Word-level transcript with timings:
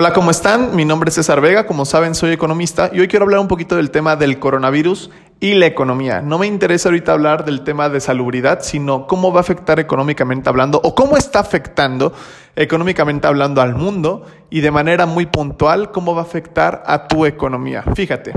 Hola, 0.00 0.12
¿cómo 0.12 0.30
están? 0.30 0.76
Mi 0.76 0.84
nombre 0.84 1.08
es 1.08 1.16
César 1.16 1.40
Vega, 1.40 1.66
como 1.66 1.84
saben 1.84 2.14
soy 2.14 2.30
economista 2.30 2.88
y 2.92 3.00
hoy 3.00 3.08
quiero 3.08 3.24
hablar 3.24 3.40
un 3.40 3.48
poquito 3.48 3.74
del 3.74 3.90
tema 3.90 4.14
del 4.14 4.38
coronavirus 4.38 5.10
y 5.40 5.54
la 5.54 5.66
economía. 5.66 6.22
No 6.22 6.38
me 6.38 6.46
interesa 6.46 6.88
ahorita 6.88 7.10
hablar 7.10 7.44
del 7.44 7.62
tema 7.62 7.88
de 7.88 7.98
salubridad, 7.98 8.60
sino 8.62 9.08
cómo 9.08 9.32
va 9.32 9.38
a 9.38 9.40
afectar 9.40 9.80
económicamente 9.80 10.48
hablando 10.48 10.80
o 10.84 10.94
cómo 10.94 11.16
está 11.16 11.40
afectando 11.40 12.12
económicamente 12.54 13.26
hablando 13.26 13.60
al 13.60 13.74
mundo 13.74 14.24
y 14.50 14.60
de 14.60 14.70
manera 14.70 15.04
muy 15.04 15.26
puntual 15.26 15.90
cómo 15.90 16.14
va 16.14 16.22
a 16.22 16.26
afectar 16.26 16.84
a 16.86 17.08
tu 17.08 17.26
economía. 17.26 17.82
Fíjate. 17.96 18.34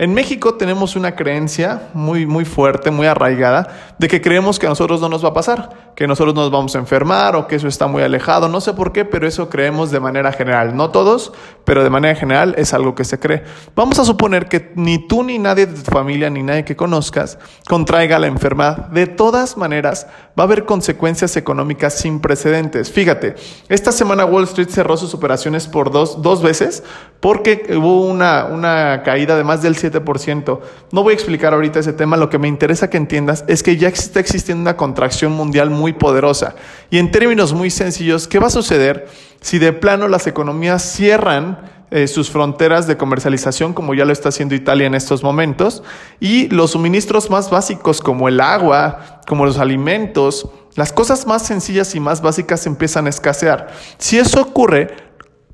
En 0.00 0.14
México 0.14 0.54
tenemos 0.54 0.96
una 0.96 1.14
creencia 1.14 1.90
muy, 1.92 2.24
muy 2.24 2.46
fuerte, 2.46 2.90
muy 2.90 3.06
arraigada, 3.06 3.94
de 3.98 4.08
que 4.08 4.22
creemos 4.22 4.58
que 4.58 4.64
a 4.64 4.70
nosotros 4.70 4.98
no 5.02 5.10
nos 5.10 5.22
va 5.22 5.28
a 5.28 5.34
pasar, 5.34 5.89
que 5.94 6.06
nosotros 6.06 6.34
nos 6.34 6.50
vamos 6.50 6.74
a 6.74 6.78
enfermar 6.78 7.36
o 7.36 7.46
que 7.46 7.56
eso 7.56 7.68
está 7.68 7.86
muy 7.86 8.02
alejado. 8.02 8.48
No 8.48 8.60
sé 8.60 8.72
por 8.72 8.92
qué, 8.92 9.04
pero 9.04 9.26
eso 9.26 9.48
creemos 9.48 9.90
de 9.90 10.00
manera 10.00 10.32
general. 10.32 10.74
No 10.74 10.90
todos, 10.90 11.32
pero 11.64 11.84
de 11.84 11.90
manera 11.90 12.14
general 12.14 12.54
es 12.56 12.72
algo 12.72 12.94
que 12.94 13.04
se 13.04 13.18
cree. 13.18 13.44
Vamos 13.74 13.98
a 13.98 14.04
suponer 14.04 14.48
que 14.48 14.72
ni 14.76 14.98
tú 14.98 15.22
ni 15.22 15.38
nadie 15.38 15.66
de 15.66 15.82
tu 15.82 15.90
familia 15.90 16.30
ni 16.30 16.42
nadie 16.42 16.64
que 16.64 16.76
conozcas 16.76 17.38
contraiga 17.68 18.18
la 18.18 18.26
enfermedad. 18.26 18.88
De 18.88 19.06
todas 19.06 19.56
maneras, 19.56 20.06
va 20.38 20.44
a 20.44 20.46
haber 20.46 20.64
consecuencias 20.64 21.36
económicas 21.36 21.94
sin 21.94 22.20
precedentes. 22.20 22.90
Fíjate, 22.90 23.34
esta 23.68 23.92
semana 23.92 24.24
Wall 24.24 24.44
Street 24.44 24.68
cerró 24.70 24.96
sus 24.96 25.14
operaciones 25.14 25.66
por 25.66 25.90
dos, 25.90 26.22
dos 26.22 26.42
veces 26.42 26.82
porque 27.20 27.66
hubo 27.76 28.06
una, 28.06 28.46
una 28.46 29.02
caída 29.04 29.36
de 29.36 29.44
más 29.44 29.62
del 29.62 29.76
7%. 29.76 30.60
No 30.92 31.02
voy 31.02 31.12
a 31.12 31.14
explicar 31.14 31.52
ahorita 31.52 31.78
ese 31.78 31.92
tema, 31.92 32.16
lo 32.16 32.30
que 32.30 32.38
me 32.38 32.48
interesa 32.48 32.88
que 32.88 32.96
entiendas 32.96 33.44
es 33.46 33.62
que 33.62 33.76
ya 33.76 33.88
está 33.88 34.20
existiendo 34.20 34.62
una 34.62 34.76
contracción 34.76 35.32
mundial 35.32 35.70
muy 35.70 35.79
poderosa. 35.92 36.54
Y 36.90 36.98
en 36.98 37.10
términos 37.10 37.52
muy 37.52 37.70
sencillos, 37.70 38.28
¿qué 38.28 38.38
va 38.38 38.48
a 38.48 38.50
suceder 38.50 39.08
si 39.40 39.58
de 39.58 39.72
plano 39.72 40.08
las 40.08 40.26
economías 40.26 40.82
cierran 40.82 41.58
eh, 41.90 42.06
sus 42.06 42.30
fronteras 42.30 42.86
de 42.86 42.96
comercialización, 42.96 43.72
como 43.72 43.94
ya 43.94 44.04
lo 44.04 44.12
está 44.12 44.28
haciendo 44.28 44.54
Italia 44.54 44.86
en 44.86 44.94
estos 44.94 45.24
momentos, 45.24 45.82
y 46.20 46.48
los 46.48 46.70
suministros 46.72 47.30
más 47.30 47.50
básicos 47.50 48.00
como 48.00 48.28
el 48.28 48.40
agua, 48.40 49.20
como 49.26 49.44
los 49.44 49.58
alimentos, 49.58 50.48
las 50.76 50.92
cosas 50.92 51.26
más 51.26 51.44
sencillas 51.44 51.94
y 51.96 52.00
más 52.00 52.22
básicas 52.22 52.64
empiezan 52.66 53.06
a 53.06 53.10
escasear. 53.10 53.72
Si 53.98 54.18
eso 54.18 54.40
ocurre, 54.40 54.94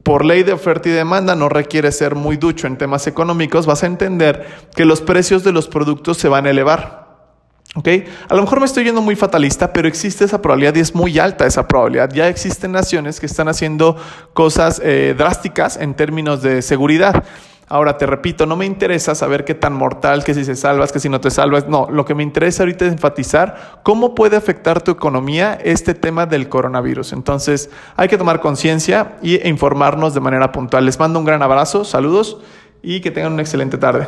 por 0.02 0.24
ley 0.24 0.42
de 0.42 0.52
oferta 0.52 0.90
y 0.90 0.92
demanda, 0.92 1.34
no 1.34 1.48
requiere 1.48 1.90
ser 1.90 2.14
muy 2.14 2.36
ducho 2.36 2.66
en 2.66 2.76
temas 2.76 3.06
económicos, 3.06 3.64
vas 3.64 3.82
a 3.82 3.86
entender 3.86 4.46
que 4.76 4.84
los 4.84 5.00
precios 5.00 5.42
de 5.42 5.52
los 5.52 5.68
productos 5.68 6.18
se 6.18 6.28
van 6.28 6.46
a 6.46 6.50
elevar. 6.50 7.05
¿Ok? 7.76 7.88
A 8.28 8.34
lo 8.34 8.40
mejor 8.40 8.58
me 8.58 8.66
estoy 8.66 8.84
yendo 8.84 9.02
muy 9.02 9.16
fatalista, 9.16 9.72
pero 9.72 9.86
existe 9.86 10.24
esa 10.24 10.40
probabilidad 10.40 10.74
y 10.76 10.80
es 10.80 10.94
muy 10.94 11.18
alta 11.18 11.46
esa 11.46 11.68
probabilidad. 11.68 12.10
Ya 12.12 12.26
existen 12.28 12.72
naciones 12.72 13.20
que 13.20 13.26
están 13.26 13.48
haciendo 13.48 13.96
cosas 14.32 14.80
eh, 14.82 15.14
drásticas 15.16 15.76
en 15.76 15.94
términos 15.94 16.40
de 16.40 16.62
seguridad. 16.62 17.22
Ahora 17.68 17.98
te 17.98 18.06
repito, 18.06 18.46
no 18.46 18.56
me 18.56 18.64
interesa 18.64 19.14
saber 19.14 19.44
qué 19.44 19.52
tan 19.52 19.74
mortal, 19.74 20.24
que 20.24 20.32
si 20.32 20.44
se 20.44 20.54
salvas, 20.54 20.92
que 20.92 21.00
si 21.00 21.08
no 21.08 21.20
te 21.20 21.30
salvas. 21.30 21.68
No, 21.68 21.88
lo 21.90 22.04
que 22.04 22.14
me 22.14 22.22
interesa 22.22 22.62
ahorita 22.62 22.86
es 22.86 22.92
enfatizar 22.92 23.80
cómo 23.82 24.14
puede 24.14 24.36
afectar 24.36 24.80
tu 24.80 24.92
economía 24.92 25.58
este 25.62 25.92
tema 25.92 26.26
del 26.26 26.48
coronavirus. 26.48 27.12
Entonces, 27.12 27.68
hay 27.96 28.08
que 28.08 28.16
tomar 28.16 28.40
conciencia 28.40 29.16
e 29.22 29.48
informarnos 29.48 30.14
de 30.14 30.20
manera 30.20 30.52
puntual. 30.52 30.86
Les 30.86 30.98
mando 30.98 31.18
un 31.18 31.24
gran 31.26 31.42
abrazo, 31.42 31.84
saludos 31.84 32.38
y 32.82 33.00
que 33.00 33.10
tengan 33.10 33.32
una 33.32 33.42
excelente 33.42 33.76
tarde. 33.76 34.06